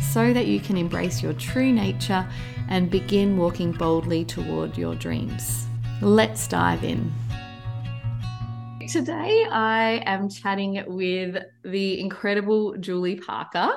[0.00, 2.26] so that you can embrace your true nature
[2.68, 5.66] and begin walking boldly toward your dreams.
[6.00, 7.12] Let's dive in.
[8.88, 13.70] Today, I am chatting with the incredible Julie Parker.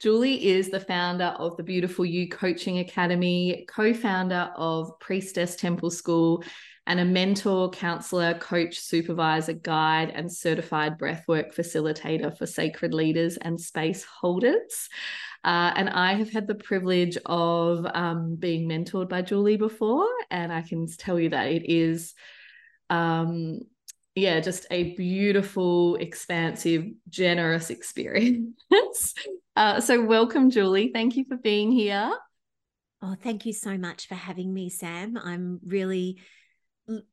[0.00, 5.90] Julie is the founder of the Beautiful You Coaching Academy, co founder of Priestess Temple
[5.90, 6.44] School,
[6.86, 13.60] and a mentor, counselor, coach, supervisor, guide, and certified breathwork facilitator for sacred leaders and
[13.60, 14.88] space holders.
[15.46, 20.52] Uh, and I have had the privilege of um, being mentored by Julie before, and
[20.52, 22.14] I can tell you that it is,
[22.90, 23.60] um,
[24.16, 29.14] yeah, just a beautiful, expansive, generous experience.
[29.54, 30.90] uh, so, welcome, Julie.
[30.92, 32.12] Thank you for being here.
[33.00, 35.16] Oh, thank you so much for having me, Sam.
[35.16, 36.18] I'm really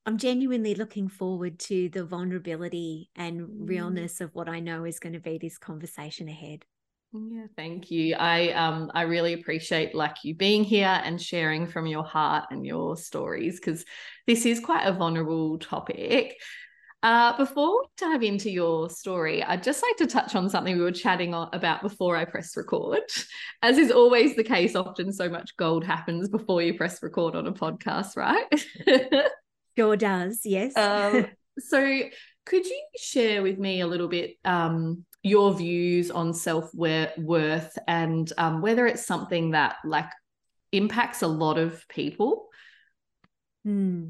[0.06, 3.70] I'm genuinely looking forward to the vulnerability and mm.
[3.70, 6.66] realness of what I know is going to be this conversation ahead.
[7.14, 8.16] Yeah, thank you.
[8.16, 12.66] I um I really appreciate like you being here and sharing from your heart and
[12.66, 13.86] your stories because
[14.26, 16.40] this is quite a vulnerable topic.
[17.04, 20.84] Uh, before we dive into your story, I'd just like to touch on something we
[20.84, 23.02] were chatting about before I press record.
[23.62, 27.46] As is always the case, often so much gold happens before you press record on
[27.46, 28.48] a podcast, right?
[29.76, 30.78] Sure does, yes.
[30.78, 31.26] Um,
[31.60, 32.02] so,
[32.46, 38.32] could you share with me a little bit um, your views on self worth and
[38.38, 40.10] um, whether it's something that like
[40.72, 42.50] impacts a lot of people?
[43.64, 44.10] Hmm.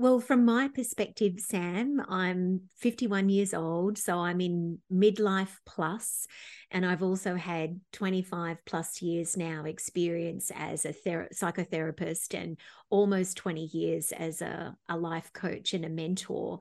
[0.00, 6.26] Well, from my perspective, Sam, I'm 51 years old, so I'm in midlife plus,
[6.70, 12.56] and I've also had 25 plus years now experience as a ther- psychotherapist and
[12.88, 16.60] almost 20 years as a, a life coach and a mentor.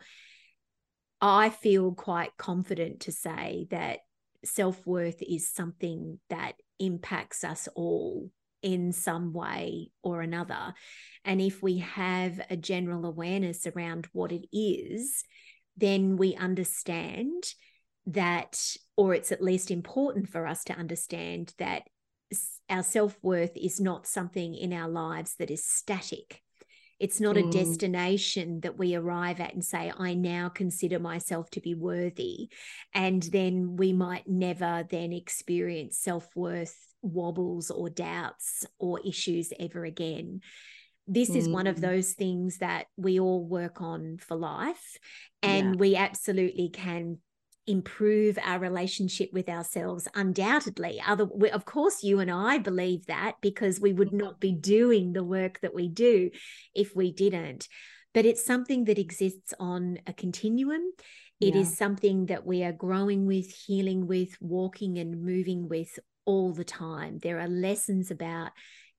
[1.21, 3.99] I feel quite confident to say that
[4.45, 8.31] self worth is something that impacts us all
[8.61, 10.73] in some way or another.
[11.25, 15.23] And if we have a general awareness around what it is,
[15.77, 17.43] then we understand
[18.05, 18.59] that,
[18.97, 21.83] or it's at least important for us to understand that
[22.69, 26.41] our self worth is not something in our lives that is static.
[26.99, 27.47] It's not mm.
[27.47, 32.49] a destination that we arrive at and say, I now consider myself to be worthy.
[32.93, 39.85] And then we might never then experience self worth wobbles or doubts or issues ever
[39.85, 40.41] again.
[41.07, 41.37] This mm.
[41.37, 41.81] is one of mm.
[41.81, 44.97] those things that we all work on for life.
[45.41, 45.79] And yeah.
[45.79, 47.19] we absolutely can
[47.69, 53.79] improve our relationship with ourselves undoubtedly other of course you and I believe that because
[53.79, 54.17] we would mm-hmm.
[54.17, 56.31] not be doing the work that we do
[56.73, 57.67] if we didn't
[58.13, 60.91] but it's something that exists on a continuum
[61.39, 61.61] It yeah.
[61.61, 66.65] is something that we are growing with healing with walking and moving with all the
[66.65, 67.19] time.
[67.19, 68.51] There are lessons about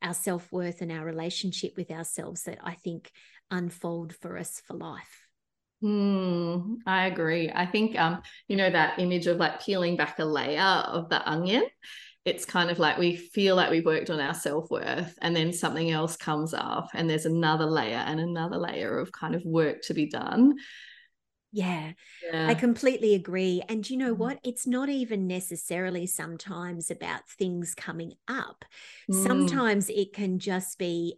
[0.03, 3.13] our self worth and our relationship with ourselves that I think
[3.51, 5.29] unfold for us for life.
[5.81, 7.51] Hmm, I agree.
[7.55, 11.27] I think um, you know that image of like peeling back a layer of the
[11.29, 11.65] onion.
[12.27, 15.91] It's kind of like we feel like we've worked on our self-worth and then something
[15.91, 19.95] else comes up and there's another layer and another layer of kind of work to
[19.95, 20.57] be done.
[21.51, 21.93] Yeah,
[22.31, 23.63] yeah, I completely agree.
[23.69, 24.19] And you know mm.
[24.19, 24.39] what?
[24.45, 28.65] It's not even necessarily sometimes about things coming up.
[29.11, 29.27] Mm.
[29.27, 31.17] Sometimes it can just be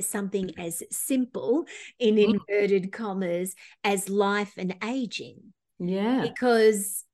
[0.00, 1.64] something as simple
[1.98, 2.34] in mm.
[2.34, 5.52] inverted commas as life and aging.
[5.78, 6.22] Yeah.
[6.22, 7.04] Because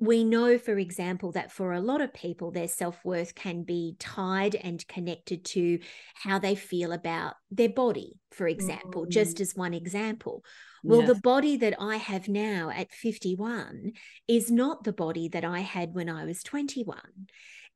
[0.00, 3.96] we know, for example, that for a lot of people, their self worth can be
[3.98, 5.78] tied and connected to
[6.14, 9.10] how they feel about their body, for example, mm.
[9.10, 10.42] just as one example.
[10.82, 11.08] Well, yes.
[11.08, 13.92] the body that I have now at 51
[14.26, 16.98] is not the body that I had when I was 21.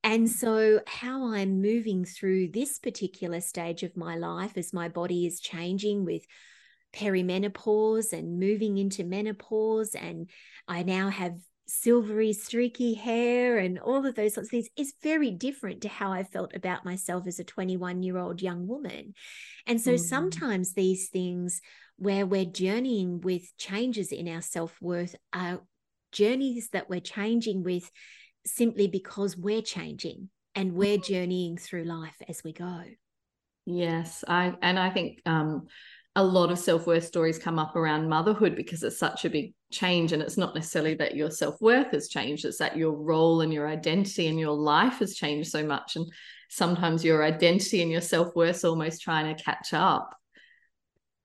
[0.04, 5.26] And so, how I'm moving through this particular stage of my life as my body
[5.26, 6.26] is changing with
[6.94, 10.28] perimenopause and moving into menopause, and
[10.68, 11.32] I now have
[11.66, 16.12] silvery, streaky hair and all of those sorts of things is very different to how
[16.12, 19.14] I felt about myself as a 21 year old young woman.
[19.66, 20.04] And so, mm-hmm.
[20.04, 21.62] sometimes these things
[21.96, 25.62] where we're journeying with changes in our self worth are
[26.12, 27.90] journeys that we're changing with
[28.46, 32.82] simply because we're changing and we're journeying through life as we go.
[33.66, 35.68] Yes, I and I think um,
[36.16, 40.12] a lot of self-worth stories come up around motherhood because it's such a big change
[40.12, 43.66] and it's not necessarily that your self-worth has changed it's that your role and your
[43.66, 46.06] identity and your life has changed so much and
[46.48, 50.16] sometimes your identity and your self-worth almost trying to catch up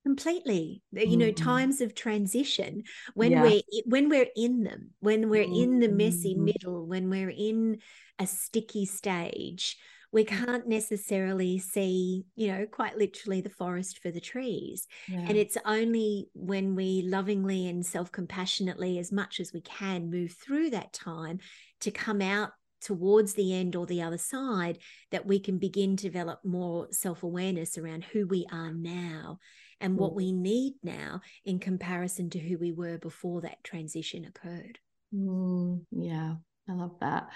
[0.04, 1.44] completely you know mm-hmm.
[1.44, 2.84] times of transition
[3.16, 3.42] when yeah.
[3.42, 5.74] we're when we're in them when we're mm-hmm.
[5.74, 6.46] in the messy mm-hmm.
[6.46, 7.78] middle when we're in
[8.18, 9.78] a sticky stage
[10.12, 14.88] we can't necessarily see, you know, quite literally the forest for the trees.
[15.07, 15.19] Yeah.
[15.19, 20.31] And it's only when we lovingly and self compassionately, as much as we can, move
[20.31, 21.40] through that time
[21.81, 24.80] to come out towards the end or the other side
[25.12, 29.38] that we can begin to develop more self awareness around who we are now
[29.81, 34.80] and what we need now in comparison to who we were before that transition occurred.
[35.14, 36.36] Mm, yeah,
[36.68, 37.30] I love that.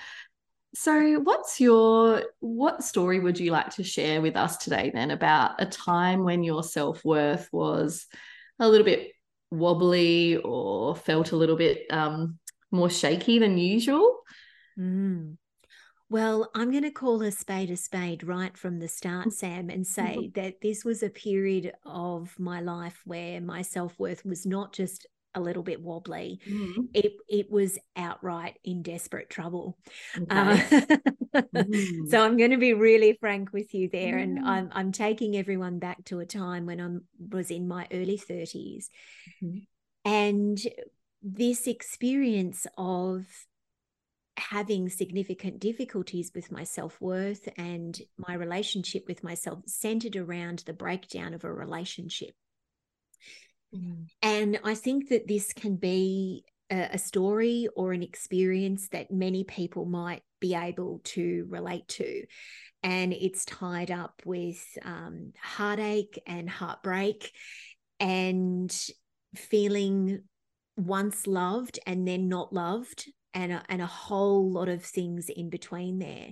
[0.75, 5.61] So, what's your what story would you like to share with us today then about
[5.61, 8.07] a time when your self-worth was
[8.59, 9.11] a little bit
[9.51, 12.39] wobbly or felt a little bit um,
[12.71, 14.21] more shaky than usual?
[14.79, 15.37] Mm.
[16.13, 19.85] Well, I'm going to call a spade a spade right from the start, Sam, and
[19.87, 20.39] say mm-hmm.
[20.39, 25.07] that this was a period of my life where my self worth was not just
[25.33, 26.39] a little bit wobbly.
[26.47, 26.89] Mm.
[26.93, 29.79] It it was outright in desperate trouble.
[30.15, 30.27] Okay.
[30.29, 30.57] Uh,
[31.35, 32.07] mm.
[32.11, 34.21] So I'm going to be really frank with you there, mm.
[34.21, 38.19] and I'm I'm taking everyone back to a time when I was in my early
[38.19, 38.85] 30s,
[39.43, 39.57] mm-hmm.
[40.05, 40.59] and
[41.23, 43.25] this experience of
[44.37, 50.73] having significant difficulties with my self worth and my relationship with myself centered around the
[50.73, 52.31] breakdown of a relationship.
[53.75, 54.07] Mm.
[54.21, 59.43] And I think that this can be a, a story or an experience that many
[59.43, 62.23] people might be able to relate to.
[62.81, 67.31] And it's tied up with um, heartache and heartbreak
[67.99, 68.75] and
[69.35, 70.23] feeling
[70.75, 75.49] once loved and then not loved and a, and a whole lot of things in
[75.49, 76.29] between there.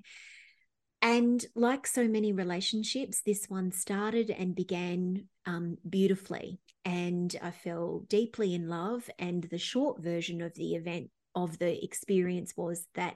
[1.02, 6.60] And like so many relationships, this one started and began um, beautifully.
[6.86, 9.10] And I fell deeply in love.
[9.18, 13.16] And the short version of the event, of the experience, was that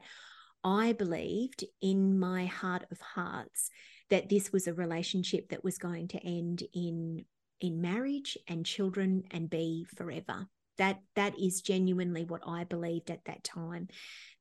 [0.63, 3.69] I believed in my heart of hearts
[4.09, 7.25] that this was a relationship that was going to end in
[7.61, 10.47] in marriage and children and be forever
[10.77, 13.87] that that is genuinely what i believed at that time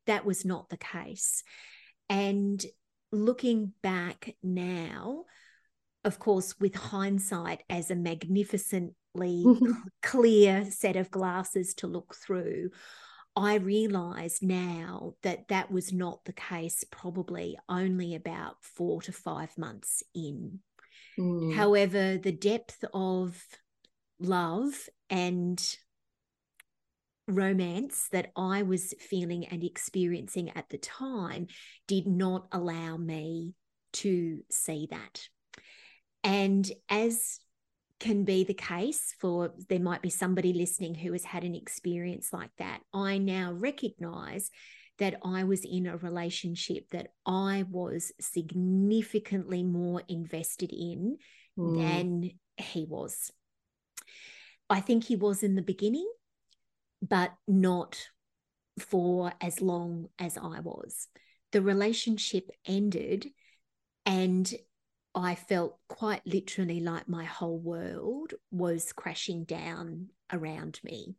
[0.06, 1.42] that was not the case
[2.08, 2.64] and
[3.14, 5.24] looking back now,
[6.04, 9.44] of course, with hindsight as a magnificently
[10.02, 12.70] clear set of glasses to look through,
[13.36, 19.56] I realize now that that was not the case, probably only about four to five
[19.58, 20.60] months in.
[21.18, 21.54] Mm.
[21.54, 23.42] However, the depth of
[24.20, 25.60] love and
[27.26, 31.46] romance that I was feeling and experiencing at the time
[31.86, 33.54] did not allow me
[33.94, 35.28] to see that.
[36.22, 37.38] And as
[38.00, 42.32] can be the case for there might be somebody listening who has had an experience
[42.32, 44.50] like that, I now recognize
[44.98, 51.18] that I was in a relationship that I was significantly more invested in
[51.58, 51.76] mm.
[51.78, 53.30] than he was.
[54.70, 56.08] I think he was in the beginning
[57.06, 57.98] but not
[58.78, 61.08] for as long as I was.
[61.52, 63.28] The relationship ended,
[64.06, 64.52] and
[65.14, 71.14] I felt quite literally like my whole world was crashing down around me.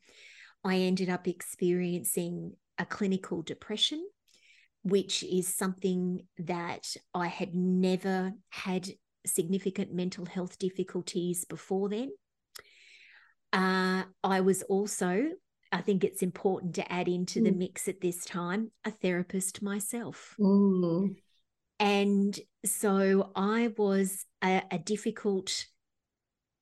[0.63, 4.05] I ended up experiencing a clinical depression,
[4.83, 8.89] which is something that I had never had
[9.25, 12.11] significant mental health difficulties before then.
[13.53, 15.27] Uh, I was also
[15.75, 17.45] I think it's important to add into mm.
[17.45, 20.33] the mix at this time a therapist myself.
[20.39, 21.17] Mm.
[21.81, 25.65] And so I was a, a difficult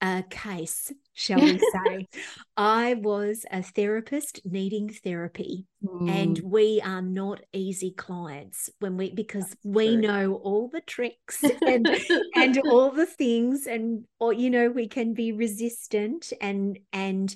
[0.00, 2.08] uh, case, shall we say.
[2.56, 6.10] I was a therapist needing therapy, mm.
[6.10, 10.00] and we are not easy clients when we because That's we true.
[10.00, 11.88] know all the tricks and
[12.34, 17.32] and all the things, and or you know we can be resistant and and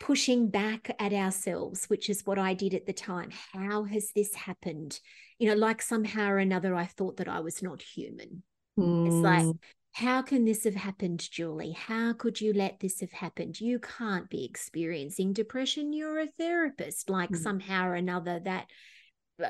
[0.00, 3.30] pushing back at ourselves, which is what I did at the time.
[3.52, 4.98] How has this happened?
[5.38, 8.42] You know, like somehow or another, I thought that I was not human.
[8.78, 9.06] Mm.
[9.06, 9.50] It's like, hmm.
[9.92, 11.72] how can this have happened, Julie?
[11.72, 13.60] How could you let this have happened?
[13.60, 15.92] You can't be experiencing depression.
[15.92, 17.10] You're a therapist.
[17.10, 17.36] Like mm.
[17.36, 18.66] somehow or another, that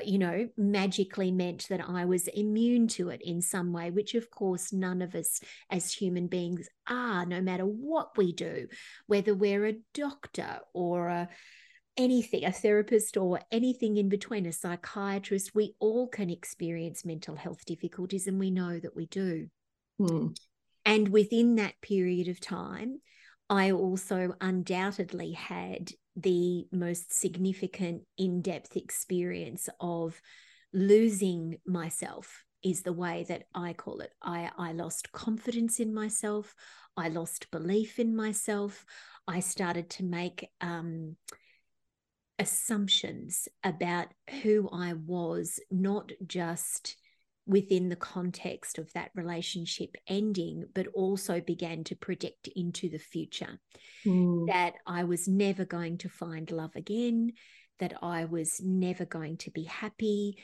[0.04, 4.30] you know, magically meant that I was immune to it in some way, which of
[4.30, 8.68] course none of us as human beings are, no matter what we do,
[9.06, 11.28] whether we're a doctor or a
[11.97, 17.64] anything, a therapist or anything in between, a psychiatrist, we all can experience mental health
[17.64, 19.49] difficulties and we know that we do.
[19.99, 20.28] Hmm.
[20.85, 23.00] And within that period of time,
[23.50, 30.21] I also undoubtedly had the most significant in depth experience of
[30.73, 34.12] losing myself, is the way that I call it.
[34.23, 36.55] I, I lost confidence in myself.
[36.97, 38.85] I lost belief in myself.
[39.26, 41.17] I started to make um,
[42.38, 44.09] assumptions about
[44.43, 46.97] who I was, not just
[47.50, 53.59] within the context of that relationship ending, but also began to predict into the future
[54.07, 54.47] mm.
[54.47, 57.33] that I was never going to find love again,
[57.80, 60.38] that I was never going to be happy,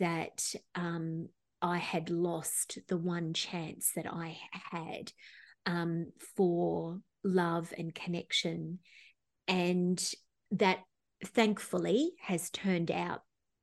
[0.00, 0.42] that
[0.74, 1.28] um,
[1.60, 4.38] I had lost the one chance that I
[4.70, 5.12] had
[5.66, 8.78] um, for love and connection.
[9.46, 10.02] And
[10.52, 10.78] that
[11.22, 13.20] thankfully has turned out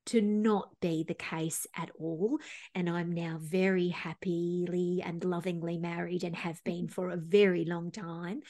[0.07, 2.39] to not be the case at all.
[2.75, 7.91] And I'm now very happily and lovingly married and have been for a very long
[7.91, 8.41] time.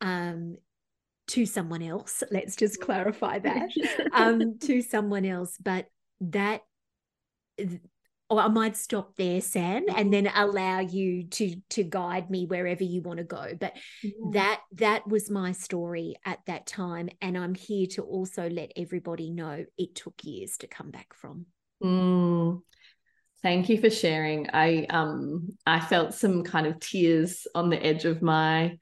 [0.00, 0.56] Um,
[1.28, 3.70] to someone else, let's just clarify that.
[4.12, 5.86] um, to someone else, but
[6.20, 6.62] that
[8.28, 12.82] or I might stop there, Sam, and then allow you to to guide me wherever
[12.82, 13.52] you want to go.
[13.58, 14.10] But yeah.
[14.32, 19.30] that that was my story at that time, and I'm here to also let everybody
[19.30, 21.46] know it took years to come back from.
[21.82, 22.62] Mm.
[23.42, 24.48] Thank you for sharing.
[24.52, 28.76] I um I felt some kind of tears on the edge of my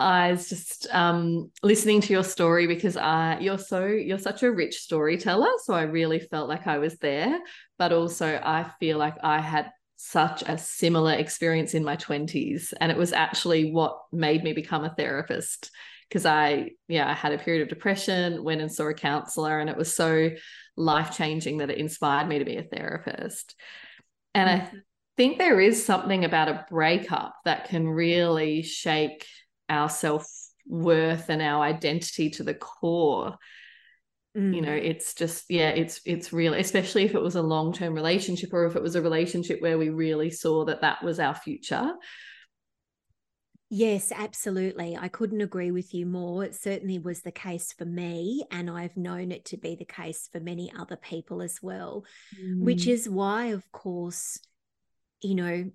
[0.00, 4.78] eyes just um, listening to your story because uh, you're so you're such a rich
[4.78, 5.50] storyteller.
[5.64, 7.38] So I really felt like I was there,
[7.78, 9.70] but also I feel like I had
[10.02, 14.82] such a similar experience in my 20s and it was actually what made me become
[14.82, 15.70] a therapist
[16.08, 19.68] because I yeah I had a period of depression went and saw a counselor and
[19.68, 20.30] it was so
[20.74, 23.54] life changing that it inspired me to be a therapist
[24.34, 24.76] and mm-hmm.
[24.76, 24.80] I
[25.18, 29.26] think there is something about a breakup that can really shake
[29.70, 30.26] our self
[30.66, 33.36] worth and our identity to the core
[34.36, 34.54] mm.
[34.54, 34.84] you know mm.
[34.84, 38.66] it's just yeah it's it's real especially if it was a long term relationship or
[38.66, 41.92] if it was a relationship where we really saw that that was our future
[43.72, 44.96] Yes, absolutely.
[44.96, 46.44] I couldn't agree with you more.
[46.44, 50.28] It certainly was the case for me, and I've known it to be the case
[50.32, 52.04] for many other people as well,
[52.36, 52.64] mm.
[52.64, 54.40] which is why, of course,
[55.22, 55.70] you know,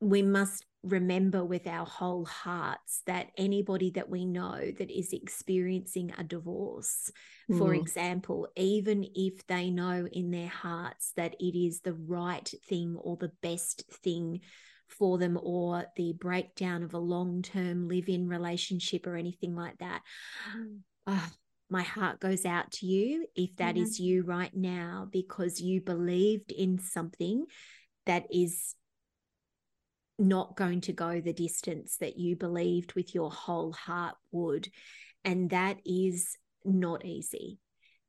[0.00, 6.12] we must remember with our whole hearts that anybody that we know that is experiencing
[6.16, 7.10] a divorce,
[7.50, 7.58] mm.
[7.58, 12.96] for example, even if they know in their hearts that it is the right thing
[12.98, 14.40] or the best thing
[14.88, 19.78] for them or the breakdown of a long term live in relationship or anything like
[19.78, 20.02] that.
[21.06, 21.30] Oh,
[21.68, 23.84] my heart goes out to you if that mm-hmm.
[23.84, 27.44] is you right now because you believed in something
[28.06, 28.74] that is
[30.20, 34.68] not going to go the distance that you believed with your whole heart would.
[35.24, 37.58] And that is not easy.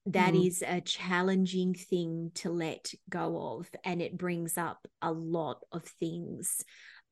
[0.08, 0.48] That mm.
[0.48, 3.70] is a challenging thing to let go of.
[3.84, 6.64] And it brings up a lot of things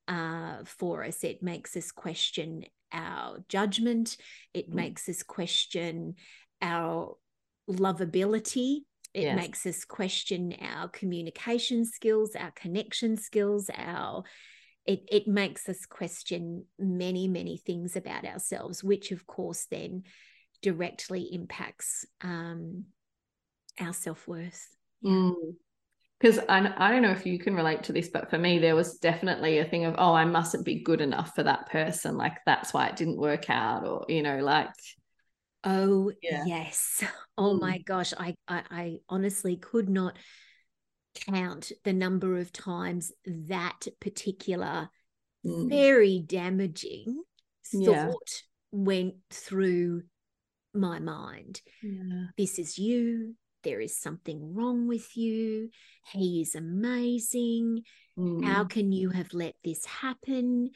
[0.08, 1.24] uh, for us.
[1.24, 4.18] It makes us question our judgment,
[4.54, 4.74] it mm.
[4.74, 6.16] makes us question
[6.62, 7.16] our
[7.70, 8.80] lovability.
[9.14, 9.36] It yes.
[9.36, 14.24] makes us question our communication skills, our connection skills, our
[14.86, 20.04] it, it makes us question many, many things about ourselves, which of course then
[20.62, 22.86] directly impacts um,
[23.80, 24.68] our self worth.
[25.02, 28.76] Because I, I don't know if you can relate to this, but for me, there
[28.76, 32.18] was definitely a thing of, oh, I mustn't be good enough for that person.
[32.18, 34.74] Like that's why it didn't work out, or, you know, like.
[35.64, 36.44] Oh, yeah.
[36.46, 37.04] yes.
[37.38, 37.62] Oh mm.
[37.62, 38.14] my gosh.
[38.18, 40.18] I, I, I honestly could not
[41.16, 44.90] count the number of times that particular
[45.46, 45.70] mm.
[45.70, 47.22] very damaging
[47.66, 50.04] thought went through
[50.74, 51.62] my mind.
[51.82, 52.28] Yeah.
[52.38, 53.36] This is you.
[53.64, 55.70] There is something wrong with you.
[56.06, 57.84] He is amazing.
[58.18, 58.46] Mm.
[58.46, 60.72] How can you have let this happen?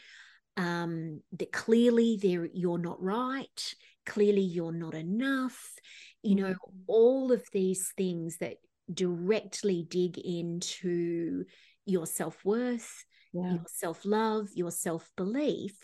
[0.55, 3.75] Um, that clearly there you're not right.
[4.05, 5.73] Clearly you're not enough.
[6.21, 6.57] You know, mm.
[6.87, 8.57] all of these things that
[8.91, 11.45] directly dig into
[11.85, 13.53] your self worth, yeah.
[13.53, 15.75] your self love, your self belief.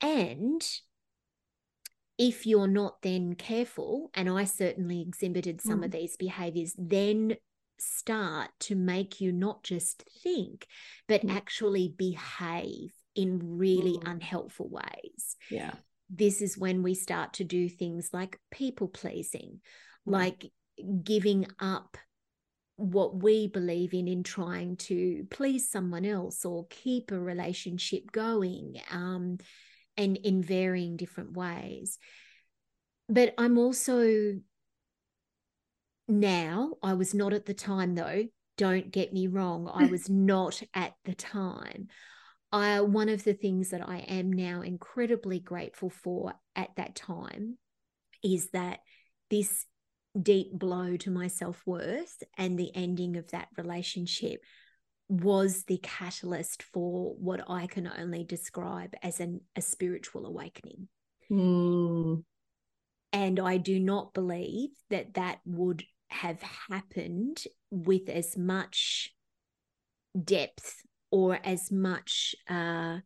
[0.00, 0.62] And
[2.18, 5.86] if you're not then careful, and I certainly exhibited some mm.
[5.86, 7.36] of these behaviors, then
[7.78, 10.66] start to make you not just think,
[11.08, 11.34] but mm.
[11.34, 14.10] actually behave in really mm.
[14.10, 15.36] unhelpful ways.
[15.50, 15.72] Yeah.
[16.10, 19.60] This is when we start to do things like people pleasing,
[20.06, 20.12] mm.
[20.12, 20.50] like
[21.02, 21.96] giving up
[22.80, 28.80] what we believe in in trying to please someone else or keep a relationship going
[28.90, 29.38] um,
[29.96, 31.98] and in varying different ways.
[33.08, 34.40] But I'm also
[36.08, 38.24] now, I was not at the time though,
[38.56, 41.88] don't get me wrong, I was not at the time.
[42.52, 47.58] I, one of the things that I am now incredibly grateful for at that time
[48.24, 48.80] is that
[49.30, 49.66] this
[50.20, 54.40] deep blow to my self worth and the ending of that relationship
[55.08, 60.88] was the catalyst for what I can only describe as an, a spiritual awakening.
[61.30, 62.22] Mm.
[63.12, 69.12] And I do not believe that that would have happened with as much
[70.22, 70.76] depth
[71.10, 72.98] or as much uh,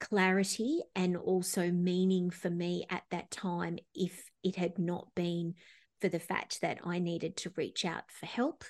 [0.00, 5.54] clarity and also meaning for me at that time if it had not been
[6.00, 8.64] for the fact that I needed to reach out for help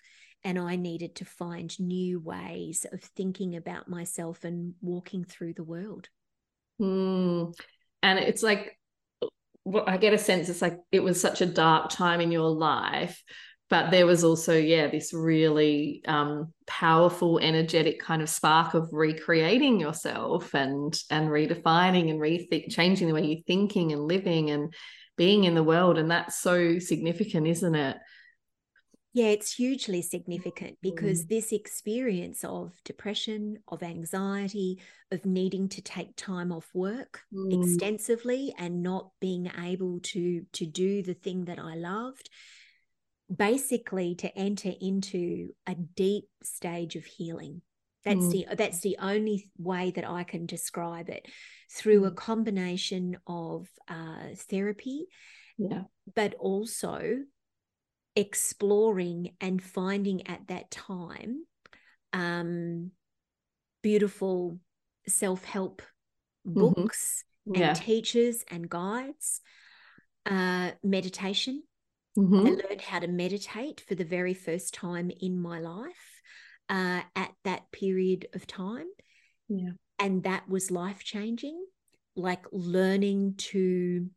[0.45, 5.65] and I needed to find new ways of thinking about myself and walking through the
[5.65, 6.09] world.
[6.81, 7.55] Mm.
[8.03, 8.79] And it's like,
[9.87, 13.23] I get a sense it's like it was such a dark time in your life,
[13.69, 19.79] but there was also, yeah, this really um, powerful, energetic kind of spark of recreating
[19.79, 24.73] yourself and and redefining and rethink, changing the way you're thinking and living and
[25.19, 27.99] being in the world, and that's so significant, isn't it?
[29.15, 31.29] Yeah, it's hugely significant because mm.
[31.29, 37.65] this experience of depression, of anxiety, of needing to take time off work mm.
[37.65, 42.31] extensively and not being able to to do the thing that I loved,
[43.35, 47.63] basically to enter into a deep stage of healing.
[48.05, 48.31] That's mm.
[48.31, 51.27] the that's the only way that I can describe it
[51.71, 52.17] through a mm.
[52.17, 55.07] combination of uh, therapy,
[55.59, 55.83] yeah,
[56.15, 57.25] but also
[58.17, 61.45] exploring and finding at that time
[62.13, 62.91] um,
[63.83, 64.59] beautiful
[65.07, 65.83] self help
[66.47, 66.61] mm-hmm.
[66.61, 67.61] books mm-hmm.
[67.61, 67.69] yeah.
[67.69, 69.41] and teachers and guides,
[70.27, 71.63] uh, meditation.
[72.19, 72.47] Mm-hmm.
[72.47, 76.08] I learned how to meditate for the very first time in my life
[76.69, 78.87] uh, at that period of time.
[79.49, 79.71] Yeah.
[79.99, 81.65] And that was life changing,
[82.15, 84.09] like learning to,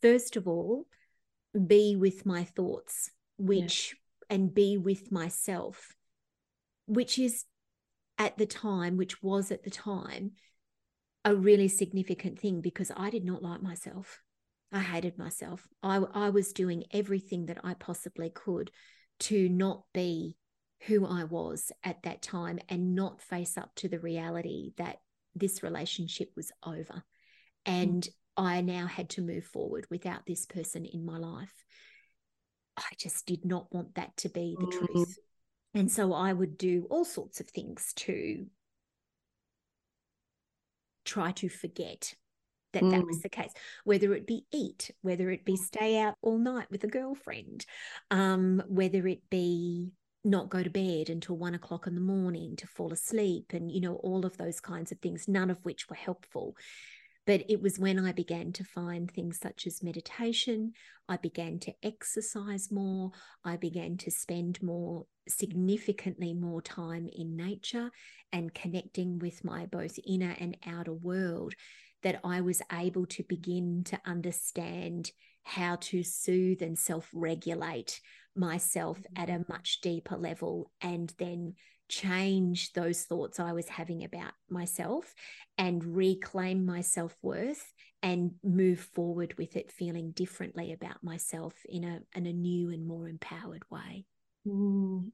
[0.00, 0.86] first of all,
[1.66, 3.94] be with my thoughts, which,
[4.30, 4.36] yeah.
[4.36, 5.94] and be with myself,
[6.86, 7.44] which is
[8.18, 10.32] at the time, which was at the time,
[11.24, 14.22] a really significant thing because I did not like myself.
[14.72, 15.66] I hated myself.
[15.82, 18.70] I, I was doing everything that I possibly could
[19.20, 20.36] to not be
[20.86, 24.98] who I was at that time and not face up to the reality that
[25.34, 27.04] this relationship was over.
[27.66, 27.82] Mm.
[27.82, 28.08] And mm.
[28.36, 31.52] I now had to move forward without this person in my life.
[32.76, 34.72] I just did not want that to be the mm.
[34.72, 35.18] truth.
[35.74, 38.46] And so I would do all sorts of things to
[41.04, 42.14] try to forget
[42.72, 42.90] that mm.
[42.90, 43.22] that was mm.
[43.22, 43.50] the case
[43.84, 47.64] whether it be eat whether it be stay out all night with a girlfriend
[48.10, 49.90] um, whether it be
[50.24, 53.80] not go to bed until one o'clock in the morning to fall asleep and you
[53.80, 56.54] know all of those kinds of things none of which were helpful.
[57.26, 60.72] But it was when I began to find things such as meditation,
[61.08, 63.12] I began to exercise more,
[63.44, 67.90] I began to spend more, significantly more time in nature
[68.32, 71.54] and connecting with my both inner and outer world
[72.02, 78.00] that I was able to begin to understand how to soothe and self regulate
[78.36, 79.52] myself at a mm-hmm.
[79.52, 81.54] much deeper level and then
[81.88, 85.12] change those thoughts I was having about myself
[85.58, 91.84] and reclaim my self worth and move forward with it feeling differently about myself in
[91.84, 94.06] a in a new and more empowered way.
[94.46, 95.10] Mm.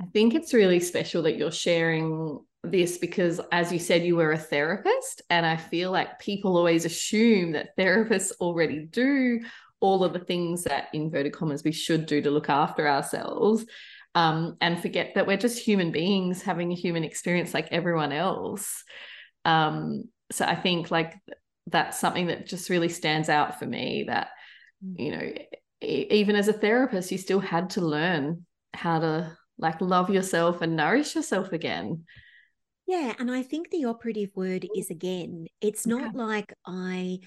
[0.00, 4.32] I think it's really special that you're sharing this because, as you said, you were
[4.32, 5.22] a therapist.
[5.30, 9.40] And I feel like people always assume that therapists already do
[9.82, 13.66] all of the things that, inverted commas, we should do to look after ourselves.
[14.14, 18.84] Um, and forget that we're just human beings having a human experience like everyone else.
[19.44, 21.14] Um, so I think like
[21.66, 24.28] that's something that just really stands out for me that,
[24.84, 24.94] mm.
[24.98, 25.32] you know,
[25.80, 30.76] even as a therapist, you still had to learn how to like love yourself and
[30.76, 32.04] nourish yourself again.
[32.86, 33.14] Yeah.
[33.18, 37.20] And I think the operative word is again, it's not like I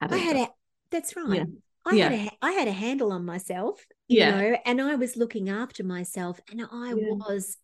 [0.00, 0.48] I had a
[0.94, 1.38] that's right.
[1.38, 1.44] Yeah.
[1.86, 2.08] I Yeah.
[2.08, 4.30] had a I had a handle on myself, you Yeah.
[4.30, 7.12] know, and I was looking after myself and I Yeah.
[7.26, 7.58] was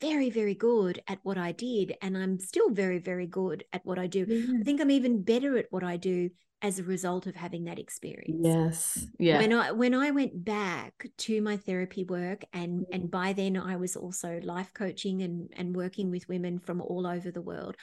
[0.00, 1.86] very, very good at what I did.
[2.02, 4.24] And I'm still very, very good at what I do.
[4.28, 4.60] Yeah.
[4.60, 6.30] I think I'm even better at what I do
[6.62, 8.40] as a result of having that experience.
[8.42, 9.06] Yes.
[9.18, 9.38] Yeah.
[9.38, 10.94] When I when I went back
[11.26, 12.94] to my therapy work and Mm.
[12.94, 17.06] and by then I was also life coaching and and working with women from all
[17.06, 17.74] over the world,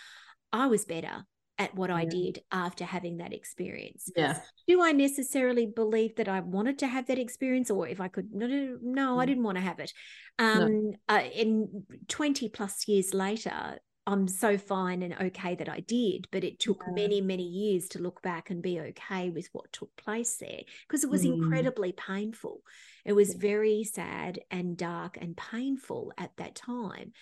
[0.52, 1.26] I was better
[1.64, 4.12] at what I did after having that experience.
[4.16, 4.40] yeah.
[4.68, 8.30] Do I necessarily believe that I wanted to have that experience or if I could
[8.34, 9.28] no no no, I Mm.
[9.28, 9.92] didn't want to have it.
[10.40, 10.46] No.
[10.46, 16.28] Um uh, in 20 plus years later I'm so fine and okay that I did,
[16.32, 16.94] but it took Yeah.
[16.94, 21.06] many, many years to look back and be okay with what took place there because
[21.06, 21.36] it was Mm.
[21.36, 22.62] incredibly painful.
[23.06, 23.40] It was Yeah.
[23.52, 27.14] very sad and dark and painful at that time,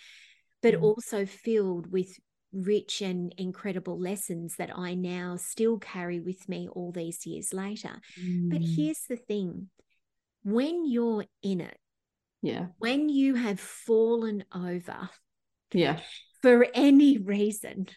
[0.64, 0.82] but Mm.
[0.88, 2.12] also filled with
[2.54, 8.02] rich and incredible lessons that I now still carry with me all these years later.
[8.18, 8.76] But Mm.
[8.76, 9.70] here's the thing
[10.44, 11.78] when you're in it,
[12.42, 12.70] Yeah.
[12.80, 15.10] when you have fallen over
[15.74, 16.02] Yeah.
[16.42, 17.88] for any reason,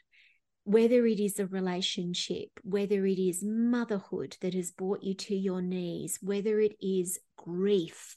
[0.64, 5.60] whether it is a relationship, whether it is motherhood that has brought you to your
[5.62, 8.16] knees, whether it is grief,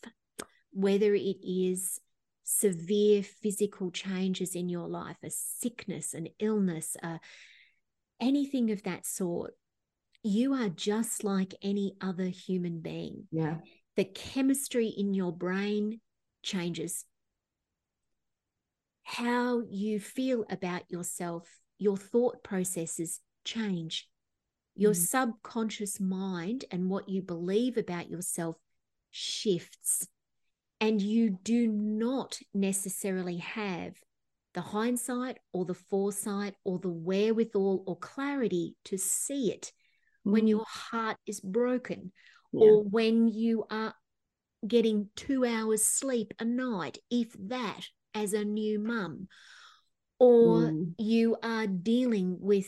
[0.72, 2.00] whether it is
[2.50, 7.18] severe physical changes in your life, a sickness, an illness, uh,
[8.22, 9.54] anything of that sort,
[10.24, 13.28] you are just like any other human being.
[13.32, 13.58] Yeah.
[13.98, 16.00] The chemistry in your brain
[16.42, 17.04] changes.
[19.04, 24.08] How you feel about yourself, your thought processes change.
[24.74, 25.08] Your Mm.
[25.08, 28.56] subconscious mind and what you believe about yourself
[29.10, 30.08] shifts.
[30.80, 33.96] And you do not necessarily have
[34.54, 39.72] the hindsight or the foresight or the wherewithal or clarity to see it
[40.24, 40.50] when Mm.
[40.50, 42.12] your heart is broken
[42.52, 42.62] Yeah.
[42.62, 43.94] or when you are
[44.68, 49.28] getting two hours sleep a night, if that, as a new mum,
[50.20, 50.96] or Mm.
[50.98, 52.68] you are dealing with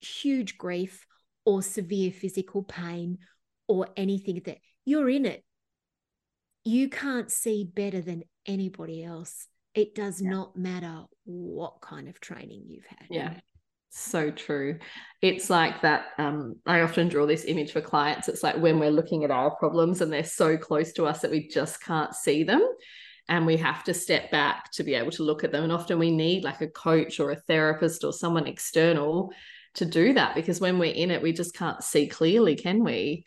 [0.00, 1.06] huge grief
[1.44, 3.18] or severe physical pain
[3.66, 5.44] or anything that you're in it.
[6.64, 9.46] You can't see better than anybody else.
[9.74, 10.30] It does Yeah.
[10.30, 13.08] not matter what kind of training you've had.
[13.10, 13.40] Yeah.
[13.90, 14.78] So true.
[15.22, 16.06] It's like that.
[16.18, 18.28] Um, I often draw this image for clients.
[18.28, 21.30] It's like when we're looking at our problems and they're so close to us that
[21.30, 22.66] we just can't see them.
[23.28, 25.62] And we have to step back to be able to look at them.
[25.62, 29.32] And often we need like a coach or a therapist or someone external
[29.74, 33.24] to do that because when we're in it, we just can't see clearly, can we?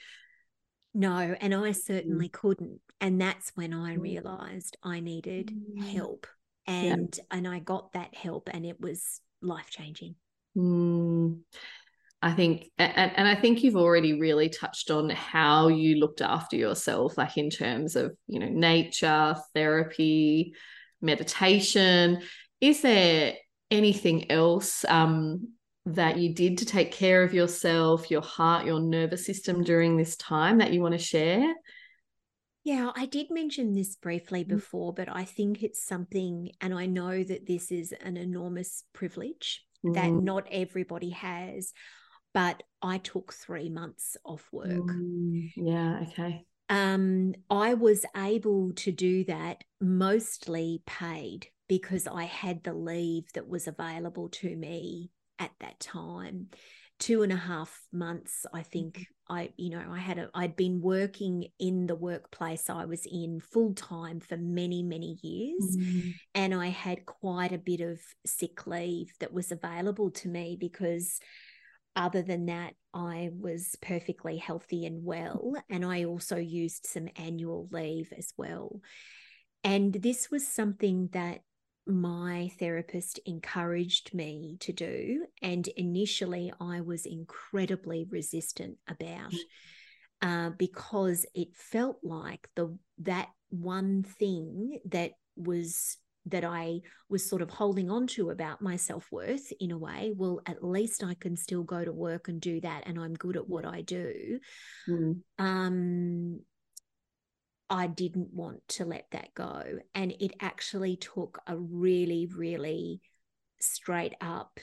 [0.94, 2.80] No, and I certainly couldn't.
[3.00, 4.02] And that's when I Mm.
[4.02, 5.94] realized I needed Mm.
[5.94, 6.28] help.
[6.66, 10.16] And and I got that help and it was life changing.
[10.58, 11.42] Mm,
[12.22, 16.56] I think, and, and I think you've already really touched on how you looked after
[16.58, 20.54] yourself, like in terms of, you know, nature, therapy,
[21.00, 22.22] meditation.
[22.60, 23.36] Is there
[23.70, 25.50] anything else um,
[25.86, 30.18] that you did to take care of yourself, your heart, your nervous system during this
[30.18, 31.54] time that you want to share?
[32.68, 34.50] Yeah, I did mention this briefly Mm.
[34.50, 39.66] before, but I think it's something, and I know that this is an enormous privilege
[39.86, 41.72] that Mm, not everybody has.
[42.34, 44.68] But I took three months off work.
[44.68, 46.46] mm, yeah, okay.
[46.68, 53.48] Um, I was able to do that mostly paid because I had the leave that
[53.48, 56.48] was available to me at that time.
[57.00, 60.82] Two and a half months, I think I, you know, I had a, I'd been
[60.82, 65.78] working in the workplace I was in full time for many, many years.
[65.78, 70.58] Mm, And I had quite a bit of sick leave that was available to me
[70.60, 71.20] because
[71.96, 75.56] other than that, I was perfectly healthy and well.
[75.70, 78.82] And I also used some annual leave as well.
[79.64, 81.42] And this was something that
[81.88, 85.26] my therapist encouraged me to do.
[85.42, 89.34] And initially, I was incredibly resistant about
[90.22, 97.42] uh, because it felt like the that one thing that was that I was sort
[97.42, 100.14] of holding on to about my self worth in a way.
[100.16, 103.38] Well, at least I can still go to work and do that, and I'm good
[103.38, 104.40] at what I do.
[104.90, 106.42] mm, Um,
[107.70, 109.80] I didn't want to let that go.
[109.94, 113.02] And it actually took a really, really
[113.60, 114.60] straight up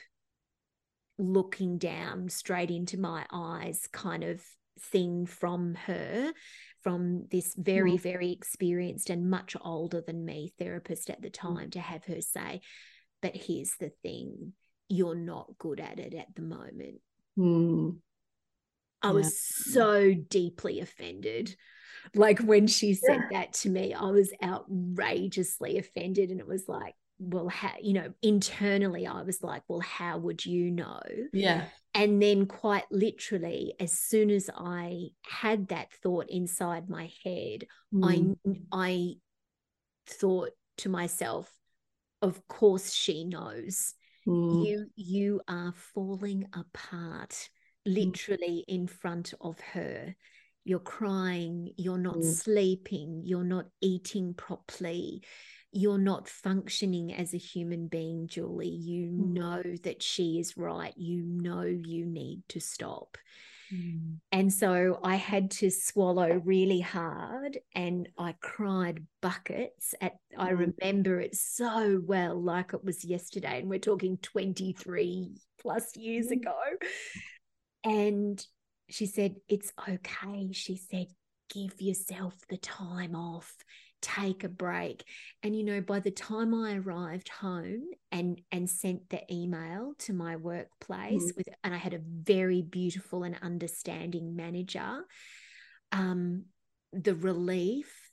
[1.18, 4.42] looking down straight into my eyes kind of
[4.80, 6.32] thing from her,
[6.82, 8.00] from this very, Mm.
[8.00, 11.32] very experienced and much older than me therapist at the Mm.
[11.32, 12.60] time to have her say,
[13.20, 14.54] But here's the thing
[14.88, 17.00] you're not good at it at the moment.
[17.38, 18.00] mm,
[19.00, 19.12] I yeah.
[19.12, 21.56] was so deeply offended.
[22.14, 23.40] Like when she said yeah.
[23.40, 26.30] that to me, I was outrageously offended.
[26.30, 30.44] And it was like, well, how, you know, internally, I was like, well, how would
[30.44, 31.00] you know?
[31.32, 31.64] Yeah.
[31.94, 38.36] And then, quite literally, as soon as I had that thought inside my head, mm.
[38.42, 39.14] I, I
[40.06, 41.50] thought to myself,
[42.20, 43.94] of course she knows.
[44.26, 44.66] Mm.
[44.66, 47.48] You, you are falling apart
[47.86, 47.94] Mm.
[47.94, 50.16] literally in front of her.
[50.64, 52.24] You're crying, you're not mm.
[52.24, 55.22] sleeping, you're not eating properly,
[55.72, 58.68] you're not functioning as a human being, Julie.
[58.68, 59.32] You mm.
[59.34, 60.94] know that she is right.
[60.96, 63.18] You know you need to stop.
[63.72, 64.18] Mm.
[64.30, 70.72] And so I had to swallow really hard and I cried buckets at I mm.
[70.80, 76.32] remember it so well like it was yesterday and we're talking 23 plus years mm.
[76.32, 76.56] ago
[77.84, 78.44] and
[78.88, 80.52] she said, It's okay.
[80.52, 81.06] She said,
[81.52, 83.54] Give yourself the time off,
[84.00, 85.04] take a break.
[85.42, 90.12] And, you know, by the time I arrived home and, and sent the email to
[90.12, 91.36] my workplace mm.
[91.36, 95.04] with, and I had a very beautiful and understanding manager,
[95.92, 96.44] um,
[96.92, 98.03] the relief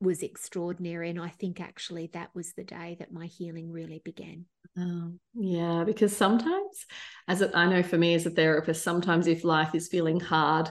[0.00, 1.10] was extraordinary.
[1.10, 4.46] And I think actually that was the day that my healing really began.
[4.78, 6.86] Oh, yeah, because sometimes,
[7.28, 10.70] as a, I know for me as a therapist, sometimes if life is feeling hard,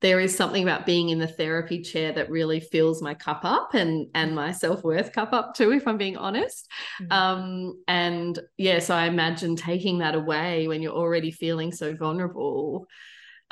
[0.00, 3.72] there is something about being in the therapy chair that really fills my cup up
[3.72, 7.10] and and my self-worth cup up too if i'm being honest mm-hmm.
[7.10, 11.94] um and yes yeah, so i imagine taking that away when you're already feeling so
[11.96, 12.86] vulnerable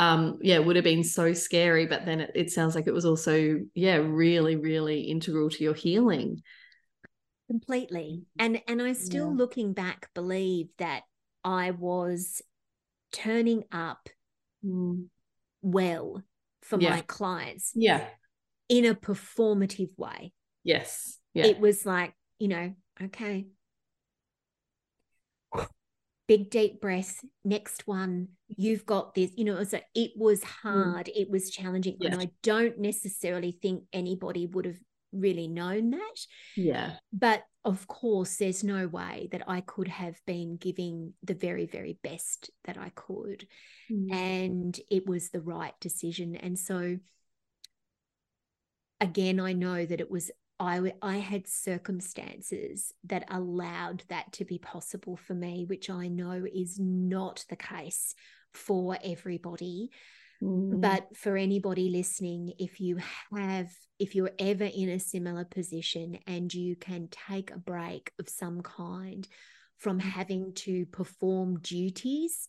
[0.02, 3.04] um yeah would have been so scary but then it, it sounds like it was
[3.04, 6.42] also yeah really really integral to your healing
[7.48, 9.36] completely and and i still yeah.
[9.36, 11.02] looking back believe that
[11.44, 12.42] i was
[13.12, 14.08] turning up
[14.64, 15.04] mm.
[15.60, 16.22] well
[16.62, 16.90] for yeah.
[16.90, 18.04] my clients yeah
[18.68, 20.32] in a performative way
[20.64, 21.46] yes yeah.
[21.46, 23.46] it was like you know okay
[26.36, 30.44] big deep breath next one you've got this you know so it was mm.
[30.44, 31.12] hard mm.
[31.14, 32.12] it was challenging yes.
[32.12, 34.78] and i don't necessarily think anybody would have
[35.12, 36.26] really known that.
[36.56, 36.94] Yeah.
[37.12, 41.98] But of course, there's no way that I could have been giving the very, very
[42.02, 43.46] best that I could.
[43.90, 44.12] Mm.
[44.12, 46.34] And it was the right decision.
[46.34, 46.98] And so,
[49.00, 50.30] again, I know that it was.
[50.62, 56.46] I, I had circumstances that allowed that to be possible for me, which I know
[56.54, 58.14] is not the case
[58.52, 59.90] for everybody.
[60.40, 60.80] Mm.
[60.80, 62.98] But for anybody listening, if you
[63.34, 68.28] have, if you're ever in a similar position and you can take a break of
[68.28, 69.26] some kind
[69.78, 72.48] from having to perform duties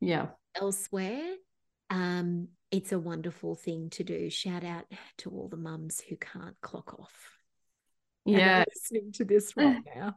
[0.00, 1.34] yeah elsewhere
[1.90, 4.86] um it's a wonderful thing to do shout out
[5.18, 7.39] to all the mums who can't clock off
[8.24, 10.14] yeah listening to this right now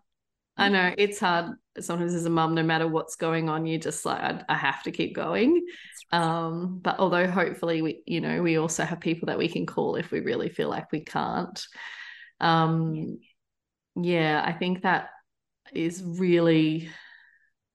[0.55, 4.05] I know it's hard sometimes as a mum, no matter what's going on, you just
[4.05, 5.65] like, I, I have to keep going.
[6.11, 9.95] Um, but although hopefully we, you know, we also have people that we can call
[9.95, 11.65] if we really feel like we can't.
[12.39, 13.19] Um,
[13.95, 15.09] yeah, I think that
[15.73, 16.89] is really,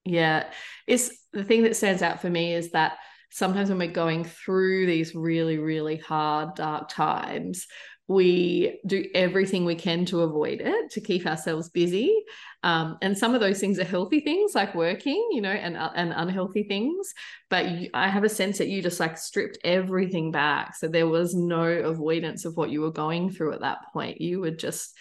[0.04, 0.50] yeah,
[0.86, 2.98] it's the thing that stands out for me is that
[3.30, 7.66] sometimes when we're going through these really, really hard, dark times,
[8.08, 12.24] we do everything we can to avoid it to keep ourselves busy.
[12.62, 15.92] Um, and some of those things are healthy things like working you know and, uh,
[15.94, 17.12] and unhealthy things.
[17.50, 20.74] But you, i have a sense that you just like stripped everything back.
[20.74, 24.20] So there was no avoidance of what you were going through at that point.
[24.20, 24.96] You were just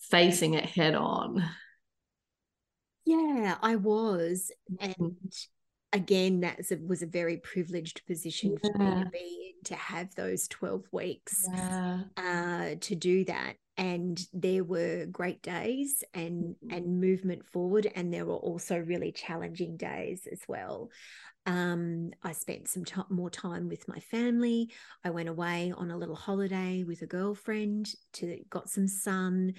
[0.00, 1.48] facing it head on.
[3.04, 4.50] Yeah i was.
[4.80, 5.28] And mm-hmm
[5.92, 8.70] again that was a very privileged position yeah.
[8.70, 12.00] for me to be in to have those 12 weeks yeah.
[12.16, 16.70] uh, to do that and there were great days and mm-hmm.
[16.70, 20.90] and movement forward and there were also really challenging days as well
[21.46, 24.70] um, I spent some t- more time with my family.
[25.04, 29.54] I went away on a little holiday with a girlfriend to got some sun,